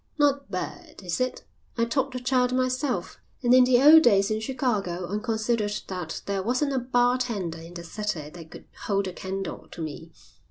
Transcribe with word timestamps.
"Not 0.17 0.49
bad, 0.49 1.03
is 1.03 1.21
it? 1.21 1.43
I 1.77 1.85
taught 1.85 2.11
the 2.11 2.19
child 2.19 2.51
myself, 2.53 3.19
and 3.43 3.53
in 3.53 3.65
the 3.65 3.79
old 3.83 4.01
days 4.01 4.31
in 4.31 4.39
Chicago 4.39 5.07
I 5.07 5.19
considered 5.23 5.79
that 5.89 6.23
there 6.25 6.41
wasn't 6.41 6.73
a 6.73 6.79
bar 6.79 7.19
tender 7.19 7.59
in 7.59 7.75
the 7.75 7.83
city 7.83 8.31
that 8.31 8.49
could 8.49 8.65
hold 8.85 9.05
a 9.07 9.13
candle 9.13 9.67
to 9.69 9.79
me. 9.83 10.11